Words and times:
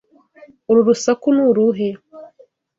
Uru 0.69 0.81
rusaku 0.87 1.27
ni 1.35 1.41
uruhe? 1.49 1.89